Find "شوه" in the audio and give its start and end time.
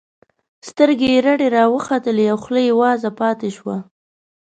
3.57-3.77